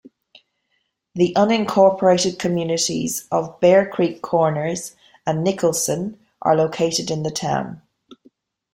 The 1.13 1.31
unincorporated 1.37 2.39
communities 2.39 3.27
of 3.31 3.59
Bear 3.59 3.87
Creek 3.87 4.23
Corners 4.23 4.95
and 5.27 5.43
Nicholson 5.43 6.17
are 6.41 6.55
located 6.55 7.11
in 7.11 7.21
the 7.21 7.29
town. 7.29 7.83